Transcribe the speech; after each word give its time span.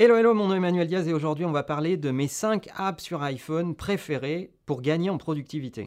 Hello, 0.00 0.14
hello, 0.14 0.32
mon 0.32 0.46
nom 0.46 0.54
est 0.54 0.58
Emmanuel 0.58 0.86
Diaz 0.86 1.08
et 1.08 1.12
aujourd'hui 1.12 1.44
on 1.44 1.50
va 1.50 1.64
parler 1.64 1.96
de 1.96 2.12
mes 2.12 2.28
5 2.28 2.68
apps 2.76 3.02
sur 3.02 3.20
iPhone 3.24 3.74
préférées 3.74 4.52
pour 4.64 4.80
gagner 4.80 5.10
en 5.10 5.18
productivité. 5.18 5.86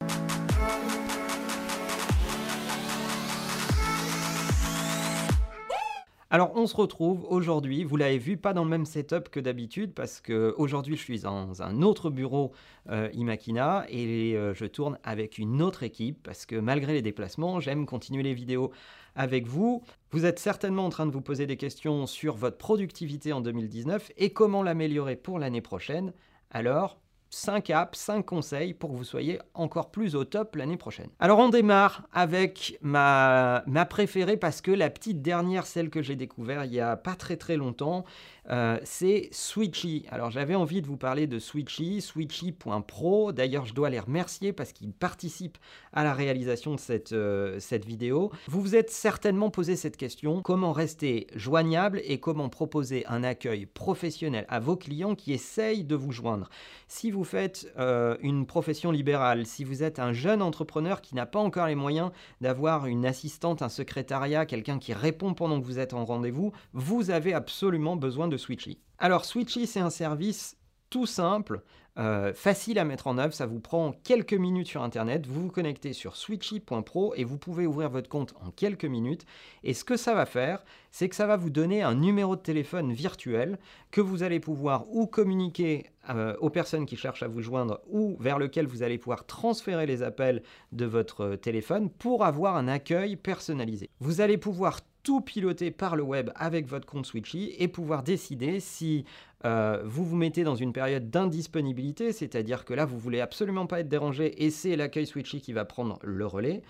Alors 6.34 6.54
on 6.56 6.66
se 6.66 6.78
retrouve 6.78 7.26
aujourd'hui, 7.26 7.84
vous 7.84 7.98
l'avez 7.98 8.18
vu, 8.18 8.38
pas 8.38 8.54
dans 8.54 8.64
le 8.64 8.70
même 8.70 8.86
setup 8.86 9.28
que 9.28 9.42
d'habitude 9.42 9.94
parce 9.94 10.22
que 10.22 10.56
aujourd'hui 10.58 10.96
je 10.96 11.02
suis 11.02 11.20
dans 11.20 11.62
un 11.62 11.82
autre 11.82 12.10
bureau 12.10 12.54
euh, 12.90 13.10
Imakina 13.12 13.86
et 13.90 14.38
euh, 14.38 14.54
je 14.54 14.64
tourne 14.64 14.98
avec 15.04 15.40
une 15.40 15.62
autre 15.62 15.84
équipe 15.84 16.24
parce 16.24 16.46
que 16.46 16.56
malgré 16.56 16.94
les 16.94 17.02
déplacements, 17.02 17.60
j'aime 17.60 17.86
continuer 17.86 18.24
les 18.24 18.34
vidéos 18.34 18.72
avec 19.14 19.46
vous. 19.46 19.84
Vous 20.12 20.24
êtes 20.24 20.40
certainement 20.40 20.86
en 20.86 20.90
train 20.90 21.06
de 21.06 21.12
vous 21.12 21.20
poser 21.20 21.48
des 21.48 21.58
questions 21.58 22.08
sur 22.08 22.38
votre 22.38 22.58
productivité 22.58 23.34
en 23.34 23.42
2019 23.42 24.14
et 24.16 24.30
comment 24.30 24.64
l'améliorer 24.64 25.18
pour 25.18 25.38
l'année 25.38 25.60
prochaine. 25.60 26.14
Alors, 26.50 27.01
5 27.34 27.70
apps, 27.70 27.98
5 27.98 28.26
conseils 28.26 28.74
pour 28.74 28.92
que 28.92 28.98
vous 28.98 29.06
soyez 29.06 29.40
encore 29.54 29.90
plus 29.90 30.16
au 30.16 30.26
top 30.26 30.58
l'année 30.58 30.76
prochaine. 30.76 31.08
Alors 31.20 31.40
on 31.40 31.48
démarre 31.48 32.04
avec 32.12 32.78
ma, 32.82 33.64
ma 33.68 33.86
préférée 33.86 34.36
parce 34.36 34.60
que 34.60 34.72
la 34.72 34.90
petite 34.90 35.22
dernière, 35.22 35.66
celle 35.66 35.90
que 35.90 36.02
j'ai 36.02 36.18
découvert 36.18 36.66
il 36.66 36.74
y 36.74 36.82
a 36.82 36.98
pas 36.98 37.16
très 37.16 37.38
très 37.38 37.56
longtemps, 37.56 38.04
euh, 38.50 38.78
c'est 38.84 39.30
Switchy. 39.32 40.06
Alors 40.10 40.30
j'avais 40.30 40.56
envie 40.56 40.82
de 40.82 40.88
vous 40.88 40.98
parler 40.98 41.26
de 41.26 41.40
Switchy, 41.40 42.02
Switchy.pro. 42.02 43.32
D'ailleurs 43.32 43.66
je 43.66 43.74
dois 43.74 43.90
les 43.90 44.00
remercier 44.00 44.52
parce 44.52 44.74
qu'ils 44.74 44.94
participent 44.94 45.58
à 45.94 46.04
la 46.04 46.14
réalisation 46.14 46.76
de 46.76 46.80
cette, 46.80 47.14
euh, 47.14 47.60
cette 47.60 47.86
vidéo. 47.86 48.32
Vous 48.48 48.62
vous 48.62 48.76
êtes 48.76 48.90
certainement 48.90 49.50
posé 49.50 49.78
cette 49.78 49.96
question, 49.96 50.42
comment 50.42 50.74
rester 50.74 51.28
joignable 51.36 52.02
et 52.04 52.20
comment 52.20 52.50
proposer 52.50 53.06
un 53.08 53.24
accueil 53.24 53.68
professionnel 53.68 54.46
à 54.50 54.60
vos 54.60 54.76
clients 54.76 55.16
qui 55.16 55.32
essayent 55.32 55.86
de 55.86 55.96
vous 55.96 56.12
joindre? 56.12 56.50
Si 56.90 57.10
vous 57.10 57.21
faites 57.24 57.72
euh, 57.78 58.18
une 58.22 58.46
profession 58.46 58.92
libérale, 58.92 59.46
si 59.46 59.64
vous 59.64 59.84
êtes 59.84 60.00
un 60.00 60.14
jeune 60.14 60.42
entrepreneur 60.42 61.02
qui 61.02 61.16
n'a 61.16 61.26
pas 61.26 61.40
encore 61.40 61.68
les 61.68 61.76
moyens 61.76 62.12
d'avoir 62.40 62.86
une 62.86 63.06
assistante, 63.06 63.62
un 63.62 63.70
secrétariat, 63.70 64.46
quelqu'un 64.46 64.80
qui 64.80 64.94
répond 64.94 65.34
pendant 65.34 65.60
que 65.60 65.66
vous 65.66 65.80
êtes 65.80 65.94
en 65.94 66.06
rendez-vous, 66.06 66.52
vous 66.74 67.12
avez 67.12 67.34
absolument 67.34 67.96
besoin 67.96 68.28
de 68.28 68.38
Switchy. 68.38 68.80
Alors 68.98 69.26
Switchy, 69.26 69.68
c'est 69.68 69.80
un 69.80 69.90
service 69.90 70.58
tout 70.90 71.06
simple, 71.06 71.64
euh, 71.98 72.34
facile 72.34 72.80
à 72.80 72.86
mettre 72.86 73.08
en 73.08 73.18
œuvre, 73.18 73.34
ça 73.34 73.46
vous 73.46 73.60
prend 73.60 73.92
quelques 74.04 74.34
minutes 74.34 74.68
sur 74.68 74.82
Internet, 74.82 75.28
vous 75.28 75.44
vous 75.44 75.52
connectez 75.52 75.92
sur 75.92 76.16
switchy.pro 76.16 77.14
et 77.18 77.26
vous 77.26 77.38
pouvez 77.38 77.68
ouvrir 77.68 77.90
votre 77.90 78.08
compte 78.08 78.34
en 78.42 78.50
quelques 78.52 78.86
minutes. 78.86 79.26
Et 79.64 79.74
ce 79.74 79.84
que 79.84 79.98
ça 79.98 80.14
va 80.14 80.26
faire, 80.26 80.64
c'est 80.92 81.10
que 81.10 81.16
ça 81.16 81.28
va 81.28 81.36
vous 81.36 81.50
donner 81.50 81.82
un 81.82 81.96
numéro 81.96 82.38
de 82.38 82.42
téléphone 82.42 82.94
virtuel 82.94 83.60
que 83.92 84.00
vous 84.00 84.24
allez 84.24 84.40
pouvoir 84.40 84.86
ou 84.90 85.06
communiquer 85.06 85.88
euh, 86.10 86.36
aux 86.40 86.50
personnes 86.50 86.86
qui 86.86 86.96
cherchent 86.96 87.24
à 87.24 87.28
vous 87.28 87.42
joindre 87.42 87.82
ou 87.90 88.16
vers 88.20 88.40
lequel 88.40 88.68
vous 88.68 88.84
allez 88.84 88.98
pouvoir 88.98 89.26
transférer 89.26 89.86
les 89.86 90.02
appels 90.02 90.44
de 90.72 90.86
votre 90.86 91.36
téléphone 91.36 91.90
pour 91.90 92.24
avoir 92.24 92.56
un 92.56 92.70
accueil 92.70 93.18
personnalisé. 93.18 93.90
Vous 94.00 94.22
allez 94.22 94.38
pouvoir 94.38 94.80
tout 95.04 95.22
piloter 95.22 95.72
par 95.72 95.96
le 95.96 96.04
web 96.04 96.30
avec 96.36 96.68
votre 96.68 96.86
compte 96.86 97.06
Switchy 97.06 97.56
et 97.58 97.68
pouvoir 97.68 98.04
décider 98.04 98.60
si 98.60 99.06
euh, 99.46 99.82
vous 99.86 100.06
vous 100.06 100.16
mettez 100.16 100.44
dans 100.44 100.56
une 100.56 100.74
période 100.74 101.10
d'indisponibilité, 101.10 102.12
c'est-à-dire 102.12 102.66
que 102.66 102.74
là, 102.74 102.86
vous 102.86 102.98
voulez 102.98 103.22
absolument 103.22 103.66
pas 103.66 103.80
être 103.80 103.90
dérangé 103.90 104.44
et 104.44 104.50
c'est 104.50 104.76
l'accueil 104.76 105.06
Switchy 105.06 105.42
qui 105.42 105.54
va 105.54 105.66
prendre 105.66 106.00
le 106.04 106.26
relais. 106.26 106.62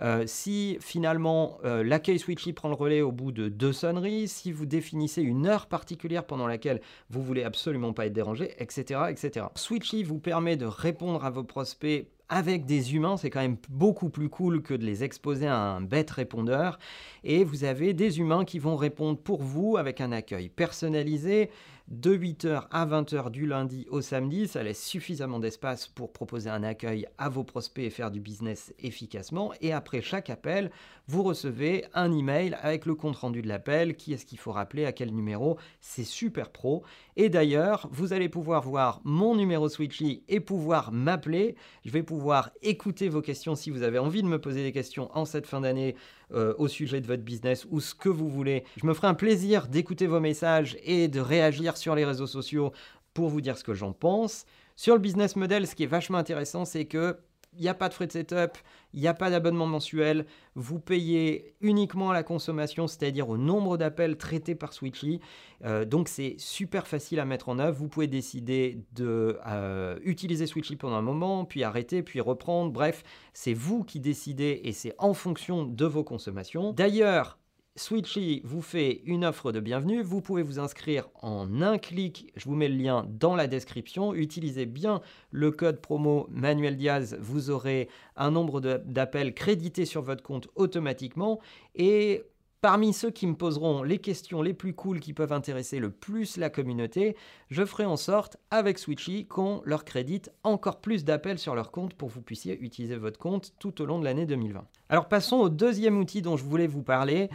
Euh, 0.00 0.24
si 0.26 0.78
finalement 0.80 1.58
euh, 1.64 1.82
l'accueil 1.82 2.18
Switchy 2.18 2.52
prend 2.52 2.68
le 2.68 2.74
relais 2.74 3.02
au 3.02 3.12
bout 3.12 3.32
de 3.32 3.48
deux 3.48 3.72
sonneries, 3.72 4.28
si 4.28 4.52
vous 4.52 4.66
définissez 4.66 5.22
une 5.22 5.46
heure 5.46 5.66
particulière 5.66 6.24
pendant 6.24 6.46
laquelle 6.46 6.80
vous 7.10 7.22
voulez 7.22 7.42
absolument 7.42 7.92
pas 7.92 8.06
être 8.06 8.12
dérangé, 8.12 8.54
etc., 8.58 9.00
etc. 9.10 9.46
Switchy 9.54 10.02
vous 10.02 10.18
permet 10.18 10.56
de 10.56 10.66
répondre 10.66 11.24
à 11.24 11.30
vos 11.30 11.44
prospects 11.44 12.06
avec 12.30 12.64
des 12.64 12.94
humains, 12.94 13.16
c'est 13.16 13.28
quand 13.28 13.40
même 13.40 13.56
beaucoup 13.68 14.08
plus 14.08 14.28
cool 14.28 14.62
que 14.62 14.72
de 14.72 14.86
les 14.86 15.02
exposer 15.02 15.48
à 15.48 15.56
un 15.56 15.80
bête 15.80 16.12
répondeur. 16.12 16.78
Et 17.24 17.42
vous 17.42 17.64
avez 17.64 17.92
des 17.92 18.20
humains 18.20 18.44
qui 18.44 18.60
vont 18.60 18.76
répondre 18.76 19.18
pour 19.18 19.42
vous 19.42 19.76
avec 19.76 20.00
un 20.00 20.12
accueil 20.12 20.48
personnalisé 20.48 21.50
de 21.90 22.16
8h 22.16 22.68
à 22.70 22.86
20h 22.86 23.30
du 23.30 23.46
lundi 23.46 23.86
au 23.90 24.00
samedi. 24.00 24.46
Ça 24.46 24.62
laisse 24.62 24.82
suffisamment 24.82 25.40
d'espace 25.40 25.88
pour 25.88 26.12
proposer 26.12 26.48
un 26.48 26.62
accueil 26.62 27.06
à 27.18 27.28
vos 27.28 27.42
prospects 27.42 27.84
et 27.84 27.90
faire 27.90 28.12
du 28.12 28.20
business 28.20 28.72
efficacement. 28.78 29.52
Et 29.60 29.72
après 29.72 30.00
chaque 30.00 30.30
appel, 30.30 30.70
vous 31.08 31.24
recevez 31.24 31.84
un 31.92 32.12
email 32.12 32.56
avec 32.62 32.86
le 32.86 32.94
compte 32.94 33.16
rendu 33.16 33.42
de 33.42 33.48
l'appel, 33.48 33.96
qui 33.96 34.12
est-ce 34.12 34.24
qu'il 34.24 34.38
faut 34.38 34.52
rappeler, 34.52 34.84
à 34.84 34.92
quel 34.92 35.12
numéro? 35.12 35.58
C'est 35.80 36.04
super 36.04 36.50
pro. 36.50 36.84
Et 37.16 37.28
d'ailleurs, 37.28 37.88
vous 37.90 38.12
allez 38.12 38.28
pouvoir 38.28 38.62
voir 38.62 39.00
mon 39.02 39.34
numéro 39.34 39.68
Switchy 39.68 40.22
et 40.28 40.38
pouvoir 40.38 40.92
m'appeler. 40.92 41.56
Je 41.84 41.90
vais 41.90 42.04
pouvoir 42.04 42.50
écouter 42.62 43.08
vos 43.08 43.22
questions 43.22 43.56
si 43.56 43.70
vous 43.70 43.82
avez 43.82 43.98
envie 43.98 44.22
de 44.22 44.28
me 44.28 44.40
poser 44.40 44.62
des 44.62 44.72
questions 44.72 45.10
en 45.14 45.24
cette 45.24 45.46
fin 45.46 45.60
d'année 45.60 45.96
euh, 46.32 46.54
au 46.58 46.68
sujet 46.68 47.00
de 47.00 47.08
votre 47.08 47.24
business 47.24 47.66
ou 47.70 47.80
ce 47.80 47.92
que 47.92 48.08
vous 48.08 48.28
voulez. 48.28 48.62
Je 48.76 48.86
me 48.86 48.94
ferai 48.94 49.08
un 49.08 49.14
plaisir 49.14 49.66
d'écouter 49.66 50.06
vos 50.06 50.20
messages 50.20 50.76
et 50.84 51.08
de 51.08 51.18
réagir 51.18 51.76
sur 51.80 51.94
les 51.94 52.04
réseaux 52.04 52.26
sociaux 52.26 52.72
pour 53.14 53.28
vous 53.28 53.40
dire 53.40 53.58
ce 53.58 53.64
que 53.64 53.74
j'en 53.74 53.92
pense. 53.92 54.46
Sur 54.76 54.94
le 54.94 55.00
business 55.00 55.36
model, 55.36 55.66
ce 55.66 55.74
qui 55.74 55.82
est 55.82 55.86
vachement 55.86 56.18
intéressant, 56.18 56.64
c'est 56.64 56.84
que 56.84 57.18
il 57.56 57.62
n'y 57.62 57.68
a 57.68 57.74
pas 57.74 57.88
de 57.88 57.94
frais 57.94 58.06
de 58.06 58.12
setup, 58.12 58.58
il 58.92 59.00
n'y 59.00 59.08
a 59.08 59.14
pas 59.14 59.30
d'abonnement 59.30 59.66
mensuel, 59.66 60.26
vous 60.54 60.78
payez 60.78 61.54
uniquement 61.60 62.10
à 62.10 62.14
la 62.14 62.22
consommation, 62.22 62.86
c'est-à-dire 62.86 63.28
au 63.28 63.36
nombre 63.36 63.76
d'appels 63.76 64.16
traités 64.16 64.54
par 64.54 64.72
Switchy. 64.72 65.20
Euh, 65.64 65.84
donc 65.84 66.08
c'est 66.08 66.36
super 66.38 66.86
facile 66.86 67.18
à 67.18 67.24
mettre 67.24 67.48
en 67.48 67.58
œuvre. 67.58 67.76
Vous 67.76 67.88
pouvez 67.88 68.06
décider 68.06 68.84
de 68.92 69.38
euh, 69.46 69.98
utiliser 70.04 70.46
Switchy 70.46 70.76
pendant 70.76 70.96
un 70.96 71.02
moment, 71.02 71.44
puis 71.44 71.64
arrêter, 71.64 72.02
puis 72.02 72.20
reprendre. 72.20 72.70
Bref, 72.70 73.02
c'est 73.32 73.54
vous 73.54 73.82
qui 73.82 73.98
décidez 73.98 74.60
et 74.64 74.72
c'est 74.72 74.94
en 74.98 75.14
fonction 75.14 75.64
de 75.64 75.86
vos 75.86 76.04
consommations. 76.04 76.72
D'ailleurs, 76.72 77.39
Switchy 77.76 78.42
vous 78.44 78.62
fait 78.62 79.00
une 79.04 79.24
offre 79.24 79.52
de 79.52 79.60
bienvenue. 79.60 80.02
Vous 80.02 80.20
pouvez 80.20 80.42
vous 80.42 80.58
inscrire 80.58 81.08
en 81.14 81.62
un 81.62 81.78
clic. 81.78 82.32
Je 82.34 82.46
vous 82.46 82.56
mets 82.56 82.68
le 82.68 82.76
lien 82.76 83.06
dans 83.08 83.36
la 83.36 83.46
description. 83.46 84.12
Utilisez 84.12 84.66
bien 84.66 85.00
le 85.30 85.52
code 85.52 85.80
promo 85.80 86.26
Manuel 86.30 86.76
Diaz. 86.76 87.16
Vous 87.20 87.48
aurez 87.48 87.88
un 88.16 88.32
nombre 88.32 88.60
d'appels 88.60 89.34
crédités 89.34 89.86
sur 89.86 90.02
votre 90.02 90.22
compte 90.22 90.48
automatiquement. 90.56 91.38
Et 91.76 92.24
Parmi 92.60 92.92
ceux 92.92 93.10
qui 93.10 93.26
me 93.26 93.34
poseront 93.34 93.82
les 93.82 93.96
questions 93.96 94.42
les 94.42 94.52
plus 94.52 94.74
cool 94.74 95.00
qui 95.00 95.14
peuvent 95.14 95.32
intéresser 95.32 95.78
le 95.78 95.90
plus 95.90 96.36
la 96.36 96.50
communauté, 96.50 97.16
je 97.48 97.64
ferai 97.64 97.86
en 97.86 97.96
sorte, 97.96 98.36
avec 98.50 98.78
Switchy, 98.78 99.24
qu'on 99.24 99.62
leur 99.64 99.86
crédite 99.86 100.30
encore 100.44 100.82
plus 100.82 101.06
d'appels 101.06 101.38
sur 101.38 101.54
leur 101.54 101.70
compte 101.70 101.94
pour 101.94 102.08
que 102.10 102.14
vous 102.14 102.20
puissiez 102.20 102.60
utiliser 102.60 102.96
votre 102.96 103.18
compte 103.18 103.54
tout 103.58 103.80
au 103.80 103.86
long 103.86 103.98
de 103.98 104.04
l'année 104.04 104.26
2020. 104.26 104.62
Alors 104.90 105.08
passons 105.08 105.36
au 105.36 105.48
deuxième 105.48 105.98
outil 105.98 106.20
dont 106.20 106.36
je 106.36 106.44
voulais 106.44 106.66
vous 106.66 106.82
parler. 106.82 107.30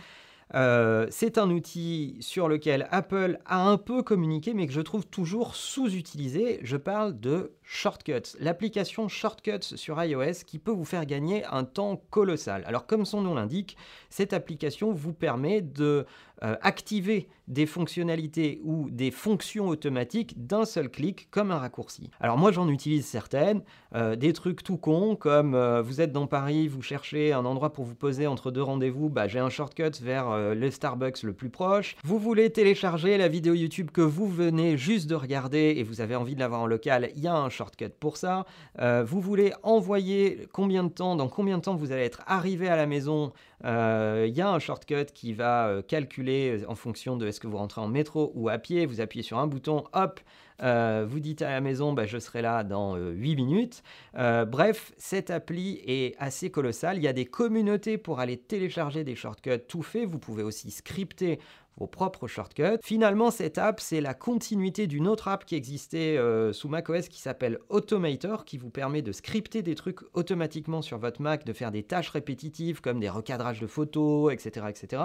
Euh, 0.54 1.08
c'est 1.10 1.40
un 1.40 1.50
outil 1.50 2.18
sur 2.20 2.48
lequel 2.48 2.88
Apple 2.92 3.40
a 3.48 3.68
un 3.68 3.78
peu 3.78 4.04
communiqué, 4.04 4.54
mais 4.54 4.68
que 4.68 4.74
je 4.74 4.82
trouve 4.82 5.08
toujours 5.08 5.56
sous-utilisé. 5.56 6.60
Je 6.62 6.78
parle 6.78 7.20
de 7.20 7.54
Shortcuts, 7.66 8.38
l'application 8.40 9.08
Shortcuts 9.08 9.76
sur 9.76 10.02
iOS 10.02 10.44
qui 10.46 10.60
peut 10.60 10.72
vous 10.72 10.86
faire 10.86 11.06
gagner 11.06 11.44
un 11.46 11.64
temps 11.64 12.02
colossal. 12.12 12.64
Alors 12.68 12.86
comme 12.86 13.06
son 13.06 13.22
nom 13.22 13.34
l'indique, 13.34 13.76
cette 14.10 14.34
application 14.34 14.94
vous 14.94 15.14
permet 15.14 15.62
de 15.62 16.06
euh, 16.44 16.58
activer 16.62 17.30
des 17.48 17.66
fonctionnalités 17.66 18.60
ou 18.66 18.90
des 18.90 19.10
fonctions 19.10 19.68
automatiques 19.68 20.46
d'un 20.48 20.66
seul 20.66 20.90
clic 20.90 21.30
comme 21.32 21.50
un 21.50 21.60
raccourci. 21.60 22.10
Alors 22.20 22.38
moi 22.38 22.52
j'en 22.52 22.68
utilise 22.68 23.06
certaines, 23.06 23.62
euh, 23.96 24.18
des 24.18 24.34
trucs 24.34 24.62
tout 24.62 24.78
cons 24.78 25.16
comme 25.16 25.56
euh, 25.56 25.82
vous 25.82 26.02
êtes 26.02 26.12
dans 26.12 26.28
Paris, 26.28 26.68
vous 26.68 26.82
cherchez 26.82 27.32
un 27.32 27.46
endroit 27.46 27.72
pour 27.72 27.86
vous 27.86 27.96
poser 27.96 28.28
entre 28.28 28.52
deux 28.52 28.62
rendez-vous, 28.62 29.10
bah, 29.10 29.28
j'ai 29.28 29.40
un 29.40 29.50
shortcut 29.50 29.92
vers 30.02 30.38
le 30.54 30.72
Starbucks 30.72 31.24
le 31.24 31.34
plus 31.34 31.50
proche. 31.50 31.96
Vous 32.04 32.20
voulez 32.20 32.50
télécharger 32.52 33.18
la 33.18 33.30
vidéo 33.30 33.54
YouTube 33.54 33.92
que 33.92 34.02
vous 34.02 34.28
venez 34.28 34.78
juste 34.78 35.08
de 35.08 35.16
regarder 35.16 35.76
et 35.78 35.84
vous 35.84 36.02
avez 36.02 36.16
envie 36.16 36.36
de 36.36 36.42
l'avoir 36.42 36.62
en 36.62 36.68
local, 36.68 37.12
il 37.16 37.24
y 37.24 37.28
a 37.28 37.36
un 37.36 37.50
shortcut 37.56 37.90
pour 37.90 38.18
ça. 38.18 38.46
vous 38.80 39.22
voulez 39.22 39.54
envoyer 39.64 40.48
combien 40.52 40.84
de 40.84 40.90
temps, 40.90 41.16
dans 41.16 41.28
combien 41.28 41.58
de 41.58 41.64
temps 41.64 41.76
vous 41.76 41.92
allez 41.92 42.04
être 42.04 42.22
arrivé 42.28 42.68
à 42.68 42.76
la 42.76 42.86
maison, 42.86 43.32
il 43.64 44.34
y 44.34 44.42
a 44.42 44.50
un 44.50 44.60
shortcut 44.60 45.06
qui 45.14 45.34
va 45.34 45.82
calculer 45.88 46.36
euh, 46.36 46.66
en 46.68 46.76
fonction 46.76 47.18
de 47.18 47.28
est-ce 47.28 47.40
que 47.40 47.48
vous 47.48 47.58
rentrez 47.58 47.82
en 47.82 47.88
métro 47.88 48.32
ou 48.36 48.50
à 48.50 48.58
pied, 48.58 48.86
vous 48.86 49.02
appuyez 49.02 49.24
sur 49.24 49.38
un 49.38 49.48
bouton, 49.48 49.86
hop, 49.94 50.20
euh, 50.62 51.06
vous 51.08 51.20
dites 51.20 51.42
à 51.42 51.50
la 51.50 51.62
maison, 51.62 51.94
bah, 51.94 52.06
je 52.06 52.18
serai 52.18 52.42
là 52.42 52.64
dans 52.64 52.96
8 52.96 53.32
euh, 53.32 53.36
minutes. 53.36 53.84
bref, 54.14 54.94
cette 54.98 55.30
appli 55.30 55.82
est 55.86 56.16
assez 56.18 56.50
colossale. 56.50 56.98
Il 56.98 57.04
y 57.04 57.08
a 57.08 57.14
des 57.14 57.26
communautés 57.26 57.98
pour 57.98 58.20
aller 58.20 58.38
télécharger 58.38 59.04
des 59.04 59.16
shortcuts 59.16 59.60
tout 59.68 59.84
faits. 59.84 60.08
Vous 60.08 60.20
pouvez 60.20 60.44
aussi 60.44 60.72
scripter 60.72 61.40
vos 61.78 61.88
propres 61.88 62.28
shortcuts. 62.28 62.80
Finalement, 62.84 63.32
cette 63.32 63.58
app, 63.58 63.80
c'est 63.80 64.02
la 64.02 64.14
continuité 64.14 64.88
d'une 64.88 65.08
autre 65.08 65.28
app 65.28 65.46
qui 65.46 65.56
existait 65.56 66.18
euh, 66.18 66.54
sous 66.54 66.70
macOS 66.70 67.10
qui 67.10 67.20
s'appelle 67.20 67.60
Automator, 67.70 68.46
qui 68.46 68.58
vous 68.58 68.70
permet 68.70 69.02
de 69.02 69.12
scripter 69.12 69.62
des 69.62 69.76
trucs 69.76 70.00
automatiquement 70.14 70.82
sur 70.82 70.98
votre 70.98 71.22
Mac, 71.22 71.46
de 71.46 71.54
faire 71.54 71.72
des 71.72 71.84
tâches 71.84 72.10
répétitives 72.10 72.82
comme 72.82 73.00
des 73.00 73.10
recadrages 73.10 73.60
de 73.60 73.68
photos, 73.68 74.34
etc. 74.34 74.68
etc. 74.70 75.04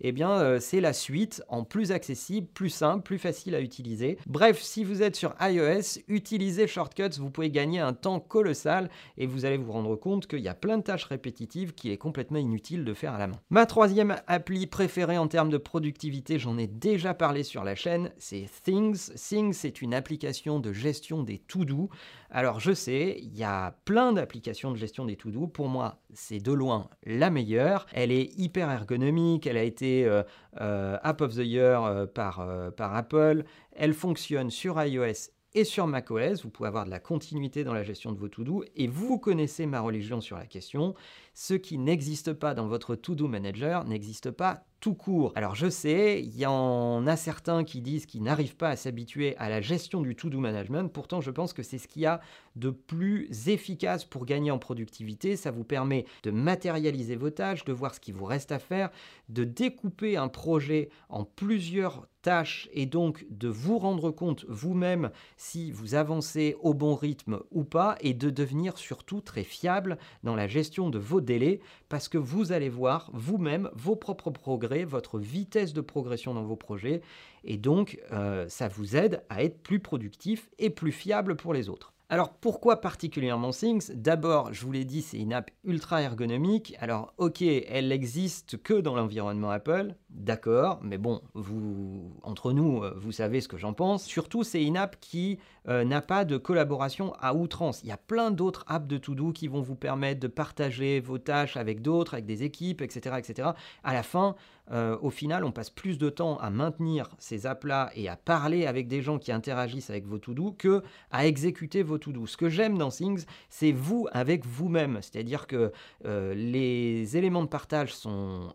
Eh 0.00 0.12
bien, 0.12 0.30
euh, 0.30 0.58
c'est 0.60 0.80
la 0.80 0.92
suite 0.92 1.42
en 1.48 1.64
plus 1.64 1.92
accessible, 1.92 2.48
plus 2.48 2.70
simple, 2.70 3.02
plus 3.02 3.18
facile 3.18 3.54
à 3.54 3.60
utiliser. 3.60 4.18
Bref, 4.26 4.60
si 4.60 4.84
vous 4.84 5.02
êtes 5.02 5.16
sur 5.16 5.34
iOS, 5.40 6.00
utilisez 6.08 6.66
Shortcuts, 6.66 7.18
vous 7.18 7.30
pouvez 7.30 7.50
gagner 7.50 7.80
un 7.80 7.92
temps 7.92 8.20
colossal 8.20 8.90
et 9.16 9.26
vous 9.26 9.44
allez 9.44 9.56
vous 9.56 9.72
rendre 9.72 9.94
compte 9.96 10.26
qu'il 10.26 10.40
y 10.40 10.48
a 10.48 10.54
plein 10.54 10.78
de 10.78 10.82
tâches 10.82 11.04
répétitives 11.04 11.74
qu'il 11.74 11.90
est 11.90 11.98
complètement 11.98 12.38
inutile 12.38 12.84
de 12.84 12.94
faire 12.94 13.14
à 13.14 13.18
la 13.18 13.26
main. 13.28 13.40
Ma 13.50 13.66
troisième 13.66 14.16
appli 14.26 14.66
préférée 14.66 15.18
en 15.18 15.28
termes 15.28 15.50
de 15.50 15.58
productivité, 15.58 16.07
j'en 16.36 16.58
ai 16.58 16.66
déjà 16.66 17.14
parlé 17.14 17.42
sur 17.42 17.64
la 17.64 17.74
chaîne, 17.74 18.12
c'est 18.18 18.46
Things. 18.64 19.12
Things, 19.14 19.52
c'est 19.52 19.82
une 19.82 19.94
application 19.94 20.60
de 20.60 20.72
gestion 20.72 21.22
des 21.22 21.38
to-do. 21.38 21.88
Alors 22.30 22.60
je 22.60 22.72
sais, 22.72 23.18
il 23.20 23.36
y 23.36 23.44
a 23.44 23.76
plein 23.84 24.12
d'applications 24.12 24.70
de 24.70 24.76
gestion 24.76 25.04
des 25.04 25.16
to-do. 25.16 25.46
Pour 25.46 25.68
moi, 25.68 26.00
c'est 26.12 26.40
de 26.40 26.52
loin 26.52 26.90
la 27.04 27.30
meilleure. 27.30 27.86
Elle 27.92 28.12
est 28.12 28.38
hyper 28.38 28.70
ergonomique, 28.70 29.46
elle 29.46 29.56
a 29.56 29.62
été 29.62 30.04
euh, 30.04 30.22
euh, 30.60 30.98
App 31.02 31.20
of 31.20 31.34
the 31.34 31.44
Year 31.44 31.84
euh, 31.84 32.06
par, 32.06 32.46
par 32.76 32.94
Apple. 32.94 33.44
Elle 33.72 33.94
fonctionne 33.94 34.50
sur 34.50 34.82
iOS 34.82 35.30
et 35.54 35.64
sur 35.64 35.86
macOS, 35.86 36.42
vous 36.42 36.50
pouvez 36.50 36.68
avoir 36.68 36.84
de 36.84 36.90
la 36.90 37.00
continuité 37.00 37.64
dans 37.64 37.72
la 37.72 37.82
gestion 37.82 38.12
de 38.12 38.18
vos 38.18 38.28
to-do 38.28 38.64
et 38.76 38.86
vous 38.86 39.18
connaissez 39.18 39.64
ma 39.64 39.80
religion 39.80 40.20
sur 40.20 40.36
la 40.36 40.46
question. 40.46 40.94
Ce 41.32 41.54
qui 41.54 41.78
n'existe 41.78 42.34
pas 42.34 42.52
dans 42.52 42.68
votre 42.68 42.94
to-do 42.94 43.28
manager 43.28 43.84
n'existe 43.84 44.30
pas 44.30 44.66
tout 44.80 44.94
court. 44.94 45.32
Alors 45.34 45.54
je 45.54 45.68
sais, 45.68 46.22
il 46.22 46.36
y 46.36 46.46
en 46.46 47.06
a 47.06 47.16
certains 47.16 47.64
qui 47.64 47.80
disent 47.80 48.06
qu'ils 48.06 48.22
n'arrivent 48.22 48.56
pas 48.56 48.70
à 48.70 48.76
s'habituer 48.76 49.36
à 49.38 49.48
la 49.48 49.60
gestion 49.60 50.00
du 50.00 50.14
to-do 50.14 50.38
management, 50.38 50.88
pourtant 50.92 51.20
je 51.20 51.30
pense 51.30 51.52
que 51.52 51.62
c'est 51.62 51.78
ce 51.78 51.88
qu'il 51.88 52.02
y 52.02 52.06
a 52.06 52.20
de 52.56 52.70
plus 52.70 53.48
efficace 53.48 54.04
pour 54.04 54.24
gagner 54.24 54.50
en 54.50 54.58
productivité, 54.58 55.36
ça 55.36 55.50
vous 55.50 55.64
permet 55.64 56.04
de 56.22 56.30
matérialiser 56.30 57.16
vos 57.16 57.30
tâches, 57.30 57.64
de 57.64 57.72
voir 57.72 57.94
ce 57.94 58.00
qui 58.00 58.12
vous 58.12 58.24
reste 58.24 58.52
à 58.52 58.58
faire, 58.58 58.90
de 59.28 59.44
découper 59.44 60.16
un 60.16 60.28
projet 60.28 60.90
en 61.08 61.24
plusieurs 61.24 62.06
tâches 62.22 62.68
et 62.72 62.86
donc 62.86 63.26
de 63.30 63.48
vous 63.48 63.78
rendre 63.78 64.10
compte 64.10 64.44
vous-même 64.48 65.10
si 65.36 65.70
vous 65.70 65.94
avancez 65.94 66.56
au 66.60 66.74
bon 66.74 66.94
rythme 66.94 67.40
ou 67.50 67.64
pas 67.64 67.96
et 68.00 68.12
de 68.12 68.30
devenir 68.30 68.76
surtout 68.76 69.20
très 69.20 69.44
fiable 69.44 69.98
dans 70.24 70.34
la 70.34 70.46
gestion 70.46 70.90
de 70.90 70.98
vos 70.98 71.20
délais 71.20 71.60
parce 71.88 72.08
que 72.08 72.18
vous 72.18 72.52
allez 72.52 72.68
voir 72.68 73.10
vous-même 73.12 73.70
vos 73.74 73.96
propres 73.96 74.30
progrès, 74.30 74.67
votre 74.84 75.18
vitesse 75.18 75.72
de 75.72 75.80
progression 75.80 76.34
dans 76.34 76.44
vos 76.44 76.56
projets 76.56 77.02
et 77.44 77.56
donc 77.56 77.98
euh, 78.12 78.48
ça 78.48 78.68
vous 78.68 78.96
aide 78.96 79.22
à 79.28 79.42
être 79.42 79.62
plus 79.62 79.80
productif 79.80 80.48
et 80.58 80.70
plus 80.70 80.92
fiable 80.92 81.36
pour 81.36 81.54
les 81.54 81.68
autres. 81.68 81.92
Alors 82.10 82.30
pourquoi 82.30 82.80
particulièrement 82.80 83.50
Things? 83.50 83.92
D'abord, 83.94 84.52
je 84.54 84.64
vous 84.64 84.72
l'ai 84.72 84.86
dit, 84.86 85.02
c'est 85.02 85.18
une 85.18 85.34
app 85.34 85.50
ultra 85.62 86.00
ergonomique. 86.00 86.74
Alors 86.78 87.12
ok, 87.18 87.42
elle 87.42 87.88
n'existe 87.88 88.62
que 88.62 88.72
dans 88.72 88.94
l'environnement 88.94 89.50
Apple, 89.50 89.94
d'accord, 90.10 90.80
mais 90.82 90.98
bon, 90.98 91.20
vous, 91.34 92.12
entre 92.22 92.52
nous, 92.52 92.82
euh, 92.82 92.94
vous 92.96 93.12
savez 93.12 93.40
ce 93.40 93.48
que 93.48 93.58
j'en 93.58 93.74
pense. 93.74 94.04
Surtout, 94.04 94.42
c'est 94.42 94.64
une 94.64 94.76
app 94.76 94.96
qui 95.00 95.38
euh, 95.68 95.84
n'a 95.84 96.00
pas 96.00 96.24
de 96.24 96.36
collaboration 96.36 97.14
à 97.20 97.34
outrance. 97.34 97.82
Il 97.82 97.88
y 97.88 97.92
a 97.92 97.98
plein 97.98 98.30
d'autres 98.30 98.64
apps 98.68 98.86
de 98.86 98.96
to-do 98.96 99.32
qui 99.32 99.48
vont 99.48 99.60
vous 99.60 99.74
permettre 99.74 100.20
de 100.20 100.28
partager 100.28 101.00
vos 101.00 101.18
tâches 101.18 101.56
avec 101.56 101.82
d'autres, 101.82 102.14
avec 102.14 102.26
des 102.26 102.42
équipes, 102.42 102.80
etc. 102.80 103.16
etc. 103.18 103.50
À 103.84 103.92
la 103.92 104.02
fin, 104.02 104.34
euh, 104.70 104.96
au 105.00 105.10
final, 105.10 105.44
on 105.44 105.52
passe 105.52 105.70
plus 105.70 105.98
de 105.98 106.08
temps 106.08 106.38
à 106.38 106.50
maintenir 106.50 107.10
ces 107.18 107.46
apps-là 107.46 107.90
et 107.94 108.08
à 108.08 108.16
parler 108.16 108.66
avec 108.66 108.88
des 108.88 109.02
gens 109.02 109.18
qui 109.18 109.32
interagissent 109.32 109.90
avec 109.90 110.06
vos 110.06 110.18
to-do 110.18 110.52
que 110.52 110.82
à 111.10 111.26
exécuter 111.26 111.82
vos 111.82 111.98
to-do. 111.98 112.26
Ce 112.26 112.36
que 112.36 112.48
j'aime 112.48 112.78
dans 112.78 112.90
Things, 112.90 113.24
c'est 113.50 113.72
vous 113.72 114.08
avec 114.12 114.46
vous-même. 114.46 114.98
C'est-à-dire 115.00 115.46
que 115.46 115.72
les 116.04 117.16
éléments 117.16 117.42
de 117.42 117.48
partage 117.48 117.94
sont 117.94 118.52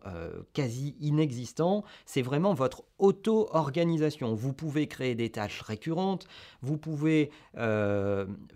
quasi 0.54 0.96
inexistants. 1.00 1.43
C'est 2.06 2.22
vraiment 2.22 2.54
votre 2.54 2.84
auto-organisation. 3.00 4.34
Vous 4.34 4.54
pouvez 4.54 4.88
créer 4.88 5.16
des 5.16 5.30
tâches 5.30 5.62
récurrentes, 5.62 6.28
vous 6.62 6.78
pouvez 6.78 7.31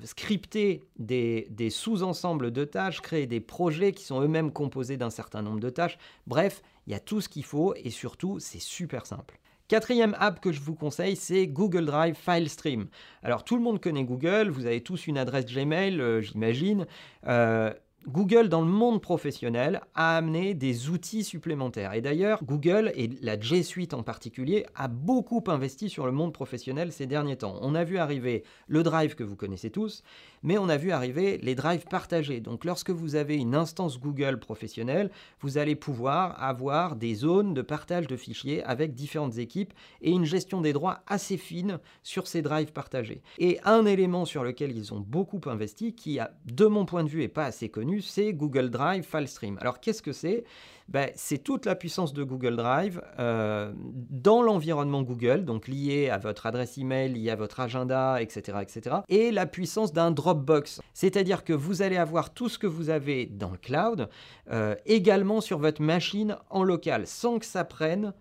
scripter 0.04 0.84
des, 1.00 1.70
sous-ensembles 1.70 2.52
de 2.52 2.64
tâches, 2.64 3.02
créer 3.02 3.28
des 3.28 3.40
projets 3.40 3.94
qui 3.94 4.04
sont 4.04 4.22
eux-mêmes 4.22 4.52
composés 4.52 4.98
d'un 4.98 5.10
certain 5.10 5.42
nombre 5.42 5.60
de 5.60 5.70
tâches. 5.70 5.98
Bref, 6.26 6.62
il 6.88 6.94
y 6.94 6.96
a 6.96 7.00
tout 7.00 7.22
ce 7.22 7.30
qu'il 7.30 7.44
faut 7.44 7.74
et 7.76 7.90
surtout, 7.90 8.40
c'est 8.40 8.62
super 8.62 9.06
simple. 9.06 9.40
Quatrième 9.68 10.16
app 10.18 10.40
que 10.40 10.54
je 10.54 10.62
vous 10.62 10.76
conseille, 10.76 11.18
c'est 11.18 11.46
Google 11.46 11.86
Drive 11.86 12.16
File 12.16 12.50
Stream. 12.50 12.88
Alors 13.22 13.44
tout 13.44 13.58
le 13.58 13.62
monde 13.62 13.82
connaît 13.82 14.06
Google, 14.06 14.50
vous 14.50 14.66
avez 14.66 14.80
tous 14.80 15.08
une 15.08 15.18
adresse 15.18 15.46
Gmail, 15.46 16.00
euh, 16.00 16.22
j'imagine. 16.22 16.88
Euh, 17.28 17.74
Google, 18.08 18.48
dans 18.48 18.62
le 18.62 18.72
monde 18.72 19.02
professionnel, 19.02 19.82
a 19.94 20.16
amené 20.16 20.54
des 20.54 20.90
outils 20.90 21.26
supplémentaires. 21.26 21.94
Et 21.94 22.00
d'ailleurs, 22.00 22.42
Google, 22.44 22.94
et 22.96 23.10
la 23.22 23.38
G 23.38 23.64
Suite 23.64 23.94
en 23.94 24.02
particulier, 24.02 24.66
a 24.76 24.88
beaucoup 24.88 25.44
investi 25.48 25.90
sur 25.90 26.06
le 26.06 26.14
monde 26.14 26.32
professionnel 26.32 26.94
ces 26.94 27.06
derniers 27.06 27.36
temps. 27.36 27.58
On 27.62 27.76
a 27.76 27.84
vu 27.84 27.98
arriver 27.98 28.44
le 28.68 28.82
Drive 28.82 29.16
que 29.16 29.26
vous 29.26 29.36
connaissez 29.36 29.72
tous, 29.72 30.04
mais 30.44 30.58
on 30.58 30.70
a 30.70 30.78
vu 30.78 30.92
arriver 30.92 31.38
les 31.40 31.56
drives 31.56 31.86
partagés. 31.86 32.40
Donc 32.40 32.64
lorsque 32.64 32.92
vous 32.92 33.16
avez 33.16 33.36
une 33.36 33.56
instance 33.56 34.00
Google 34.00 34.40
professionnelle, 34.40 35.12
vous 35.42 35.58
allez 35.58 35.76
pouvoir 35.76 36.42
avoir 36.42 36.96
des 36.96 37.16
zones 37.16 37.54
de 37.54 37.62
partage 37.62 38.08
de 38.08 38.16
fichiers 38.16 38.64
avec 38.64 38.94
différentes 38.94 39.38
équipes 39.38 39.74
et 40.02 40.12
une 40.12 40.26
gestion 40.26 40.62
des 40.62 40.74
droits 40.74 41.02
assez 41.08 41.38
fine 41.38 41.80
sur 42.04 42.28
ces 42.28 42.42
drives 42.42 42.72
partagés. 42.72 43.22
Et 43.40 43.60
un 43.66 43.86
élément 43.86 44.26
sur 44.26 44.44
lequel 44.44 44.76
ils 44.76 44.94
ont 44.94 45.00
beaucoup 45.00 45.42
investi, 45.46 45.94
qui 45.94 46.20
de 46.46 46.66
mon 46.66 46.86
point 46.86 47.04
de 47.04 47.10
vue, 47.10 47.24
est 47.24 47.28
pas 47.28 47.46
assez 47.46 47.70
connu, 47.70 47.87
c'est 48.02 48.34
Google 48.34 48.70
Drive 48.70 49.04
FileStream. 49.04 49.58
Alors 49.62 49.80
qu'est-ce 49.80 50.02
que 50.02 50.12
c'est? 50.12 50.44
Ben, 50.88 51.10
C'est 51.16 51.40
toute 51.40 51.66
la 51.66 51.76
puissance 51.76 52.14
de 52.14 52.24
Google 52.24 52.56
Drive 52.56 53.02
euh, 53.20 53.74
dans 53.76 54.42
l'environnement 54.42 55.02
Google, 55.02 55.44
donc 55.44 55.68
lié 55.68 56.10
à 56.10 56.18
votre 56.18 56.46
adresse 56.46 56.78
email, 56.78 57.14
lié 57.14 57.32
à 57.32 57.36
votre 57.36 57.60
agenda, 57.60 58.22
etc. 58.22 58.60
etc. 58.62 58.98
et 59.10 59.32
la 59.32 59.46
puissance 59.46 59.92
d'un 59.92 60.12
Dropbox. 60.12 60.82
C'est-à-dire 60.94 61.44
que 61.44 61.54
vous 61.54 61.82
allez 61.82 61.98
avoir 61.98 62.34
tout 62.34 62.50
ce 62.50 62.58
que 62.58 62.68
vous 62.68 62.90
avez 62.90 63.26
dans 63.26 63.52
le 63.52 63.58
cloud, 63.58 64.10
euh, 64.52 64.76
également 64.86 65.42
sur 65.42 65.60
votre 65.60 65.82
machine 65.82 66.38
en 66.50 66.64
local, 66.64 67.06
sans 67.06 67.40
que 67.40 67.46
ça 67.46 67.66
prenne 67.66 68.14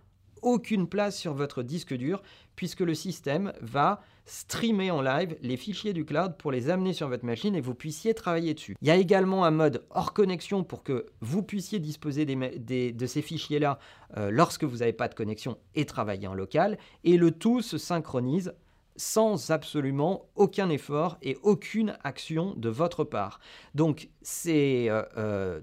aucune 0.42 0.88
place 0.88 1.16
sur 1.16 1.34
votre 1.34 1.62
disque 1.62 1.94
dur, 1.94 2.22
puisque 2.56 2.80
le 2.80 2.94
système 2.94 3.52
va 3.60 4.00
streamer 4.26 4.90
en 4.90 5.00
live 5.00 5.36
les 5.40 5.56
fichiers 5.56 5.92
du 5.92 6.04
cloud 6.04 6.36
pour 6.36 6.50
les 6.50 6.68
amener 6.68 6.92
sur 6.92 7.08
votre 7.08 7.24
machine 7.24 7.54
et 7.54 7.60
vous 7.60 7.74
puissiez 7.74 8.12
travailler 8.12 8.54
dessus. 8.54 8.76
Il 8.82 8.88
y 8.88 8.90
a 8.90 8.96
également 8.96 9.44
un 9.44 9.52
mode 9.52 9.84
hors 9.90 10.12
connexion 10.12 10.64
pour 10.64 10.82
que 10.82 11.06
vous 11.20 11.42
puissiez 11.42 11.78
disposer 11.78 12.26
de 12.26 13.06
ces 13.06 13.22
fichiers-là 13.22 13.78
euh, 14.16 14.30
lorsque 14.30 14.64
vous 14.64 14.78
n'avez 14.78 14.92
pas 14.92 15.08
de 15.08 15.14
connexion 15.14 15.56
et 15.74 15.86
travailler 15.86 16.26
en 16.26 16.34
local. 16.34 16.76
Et 17.04 17.16
le 17.16 17.30
tout 17.30 17.62
se 17.62 17.78
synchronise 17.78 18.52
sans 18.96 19.50
absolument 19.50 20.28
aucun 20.34 20.70
effort 20.70 21.18
et 21.22 21.36
aucune 21.42 21.96
action 22.02 22.54
de 22.56 22.68
votre 22.68 23.04
part. 23.04 23.40
Donc 23.74 24.08
c'est 24.22 24.88
euh, 24.88 25.02
euh, 25.16 25.60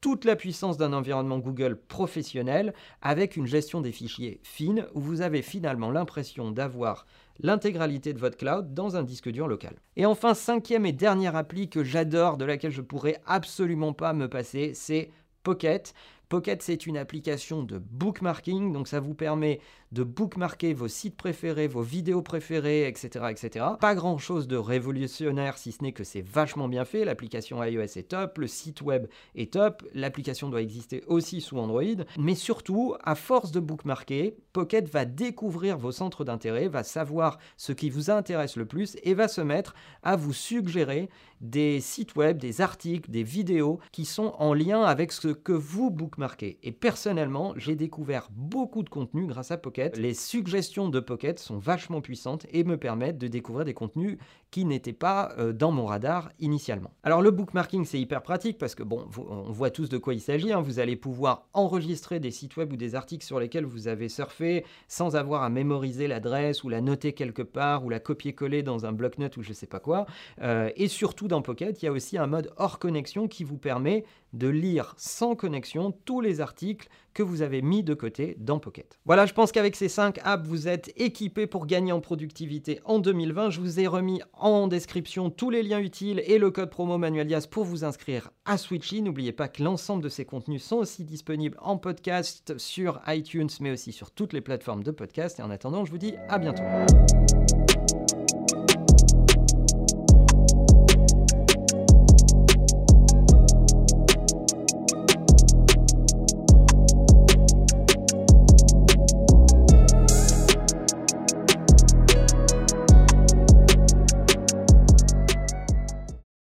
toute 0.00 0.26
la 0.26 0.36
puissance 0.36 0.76
d'un 0.76 0.92
environnement 0.92 1.38
Google 1.38 1.76
professionnel 1.76 2.74
avec 3.00 3.36
une 3.36 3.46
gestion 3.46 3.80
des 3.80 3.92
fichiers 3.92 4.38
fine 4.42 4.86
où 4.94 5.00
vous 5.00 5.22
avez 5.22 5.40
finalement 5.40 5.90
l'impression 5.90 6.50
d'avoir 6.50 7.06
l'intégralité 7.40 8.12
de 8.12 8.18
votre 8.18 8.36
cloud 8.36 8.74
dans 8.74 8.96
un 8.96 9.02
disque 9.02 9.28
dur 9.28 9.48
local. 9.48 9.74
Et 9.96 10.06
enfin, 10.06 10.34
cinquième 10.34 10.86
et 10.86 10.92
dernière 10.92 11.36
appli 11.36 11.68
que 11.68 11.84
j'adore, 11.84 12.36
de 12.36 12.44
laquelle 12.44 12.70
je 12.70 12.82
pourrais 12.82 13.20
absolument 13.26 13.92
pas 13.92 14.12
me 14.12 14.28
passer, 14.28 14.72
c'est 14.74 15.10
Pocket. 15.42 15.94
Pocket, 16.34 16.62
c'est 16.62 16.86
une 16.86 16.96
application 16.96 17.62
de 17.62 17.78
bookmarking, 17.78 18.72
donc 18.72 18.88
ça 18.88 18.98
vous 18.98 19.14
permet 19.14 19.60
de 19.92 20.02
bookmarker 20.02 20.74
vos 20.74 20.88
sites 20.88 21.16
préférés, 21.16 21.68
vos 21.68 21.82
vidéos 21.82 22.22
préférées, 22.22 22.88
etc. 22.88 23.26
etc. 23.30 23.64
Pas 23.80 23.94
grand 23.94 24.18
chose 24.18 24.48
de 24.48 24.56
révolutionnaire 24.56 25.56
si 25.56 25.70
ce 25.70 25.84
n'est 25.84 25.92
que 25.92 26.02
c'est 26.02 26.22
vachement 26.22 26.66
bien 26.66 26.84
fait. 26.84 27.04
L'application 27.04 27.62
iOS 27.62 27.82
est 27.82 28.08
top, 28.08 28.38
le 28.38 28.48
site 28.48 28.82
web 28.82 29.06
est 29.36 29.52
top, 29.52 29.84
l'application 29.94 30.48
doit 30.48 30.62
exister 30.62 31.04
aussi 31.06 31.40
sous 31.40 31.56
Android. 31.58 32.02
Mais 32.18 32.34
surtout, 32.34 32.96
à 33.04 33.14
force 33.14 33.52
de 33.52 33.60
bookmarker, 33.60 34.34
Pocket 34.52 34.88
va 34.88 35.04
découvrir 35.04 35.78
vos 35.78 35.92
centres 35.92 36.24
d'intérêt, 36.24 36.66
va 36.66 36.82
savoir 36.82 37.38
ce 37.56 37.70
qui 37.70 37.90
vous 37.90 38.10
intéresse 38.10 38.56
le 38.56 38.66
plus 38.66 38.96
et 39.04 39.14
va 39.14 39.28
se 39.28 39.40
mettre 39.40 39.76
à 40.02 40.16
vous 40.16 40.32
suggérer 40.32 41.08
des 41.40 41.80
sites 41.80 42.16
web, 42.16 42.38
des 42.38 42.60
articles, 42.60 43.10
des 43.10 43.22
vidéos 43.22 43.78
qui 43.92 44.04
sont 44.04 44.34
en 44.38 44.54
lien 44.54 44.82
avec 44.82 45.12
ce 45.12 45.28
que 45.28 45.52
vous 45.52 45.90
bookmarkez. 45.90 46.23
Et 46.40 46.72
personnellement, 46.72 47.54
j'ai 47.56 47.76
découvert 47.76 48.28
beaucoup 48.30 48.82
de 48.82 48.88
contenu 48.88 49.26
grâce 49.26 49.50
à 49.50 49.56
Pocket. 49.56 49.96
Les 49.96 50.14
suggestions 50.14 50.88
de 50.88 51.00
Pocket 51.00 51.38
sont 51.38 51.58
vachement 51.58 52.00
puissantes 52.00 52.46
et 52.50 52.64
me 52.64 52.76
permettent 52.76 53.18
de 53.18 53.28
découvrir 53.28 53.64
des 53.64 53.74
contenus 53.74 54.18
qui 54.50 54.64
n'étaient 54.64 54.92
pas 54.92 55.32
euh, 55.38 55.52
dans 55.52 55.72
mon 55.72 55.86
radar 55.86 56.30
initialement. 56.38 56.92
Alors 57.02 57.20
le 57.20 57.30
bookmarking 57.30 57.84
c'est 57.84 58.00
hyper 58.00 58.22
pratique 58.22 58.56
parce 58.56 58.74
que 58.74 58.82
bon, 58.82 59.06
on 59.18 59.50
voit 59.50 59.70
tous 59.70 59.88
de 59.88 59.98
quoi 59.98 60.14
il 60.14 60.20
s'agit. 60.20 60.52
Hein. 60.52 60.60
Vous 60.60 60.78
allez 60.78 60.96
pouvoir 60.96 61.48
enregistrer 61.52 62.20
des 62.20 62.30
sites 62.30 62.56
web 62.56 62.72
ou 62.72 62.76
des 62.76 62.94
articles 62.94 63.24
sur 63.24 63.40
lesquels 63.40 63.64
vous 63.64 63.88
avez 63.88 64.08
surfé 64.08 64.64
sans 64.88 65.16
avoir 65.16 65.42
à 65.42 65.50
mémoriser 65.50 66.06
l'adresse 66.06 66.64
ou 66.64 66.68
la 66.68 66.80
noter 66.80 67.12
quelque 67.12 67.42
part 67.42 67.84
ou 67.84 67.90
la 67.90 68.00
copier-coller 68.00 68.62
dans 68.62 68.86
un 68.86 68.92
bloc-notes 68.92 69.36
ou 69.36 69.42
je 69.42 69.52
sais 69.52 69.66
pas 69.66 69.80
quoi. 69.80 70.06
Euh, 70.40 70.70
et 70.76 70.88
surtout 70.88 71.28
dans 71.28 71.42
Pocket, 71.42 71.82
il 71.82 71.86
y 71.86 71.88
a 71.88 71.92
aussi 71.92 72.16
un 72.16 72.26
mode 72.26 72.52
hors 72.56 72.78
connexion 72.78 73.28
qui 73.28 73.44
vous 73.44 73.58
permet 73.58 74.04
de 74.34 74.48
lire 74.48 74.94
sans 74.98 75.34
connexion 75.34 75.92
tous 76.04 76.20
les 76.20 76.40
articles 76.40 76.88
que 77.14 77.22
vous 77.22 77.42
avez 77.42 77.62
mis 77.62 77.82
de 77.82 77.94
côté 77.94 78.36
dans 78.38 78.58
Pocket. 78.58 78.98
Voilà, 79.06 79.24
je 79.24 79.32
pense 79.32 79.52
qu'avec 79.52 79.76
ces 79.76 79.88
5 79.88 80.18
apps, 80.24 80.46
vous 80.46 80.68
êtes 80.68 80.92
équipé 80.96 81.46
pour 81.46 81.66
gagner 81.66 81.92
en 81.92 82.00
productivité 82.00 82.80
en 82.84 82.98
2020. 82.98 83.50
Je 83.50 83.60
vous 83.60 83.80
ai 83.80 83.86
remis 83.86 84.20
en 84.32 84.66
description 84.66 85.30
tous 85.30 85.50
les 85.50 85.62
liens 85.62 85.78
utiles 85.78 86.22
et 86.26 86.38
le 86.38 86.50
code 86.50 86.70
promo 86.70 86.98
Manualias 86.98 87.46
pour 87.48 87.64
vous 87.64 87.84
inscrire 87.84 88.30
à 88.44 88.58
Switchy. 88.58 89.00
N'oubliez 89.00 89.32
pas 89.32 89.48
que 89.48 89.62
l'ensemble 89.62 90.02
de 90.02 90.08
ces 90.08 90.24
contenus 90.24 90.64
sont 90.64 90.78
aussi 90.78 91.04
disponibles 91.04 91.56
en 91.60 91.78
podcast 91.78 92.58
sur 92.58 93.00
iTunes, 93.06 93.50
mais 93.60 93.70
aussi 93.70 93.92
sur 93.92 94.10
toutes 94.10 94.32
les 94.32 94.40
plateformes 94.40 94.82
de 94.82 94.90
podcast. 94.90 95.38
Et 95.38 95.42
en 95.42 95.50
attendant, 95.50 95.84
je 95.84 95.92
vous 95.92 95.98
dis 95.98 96.14
à 96.28 96.38
bientôt. 96.38 96.64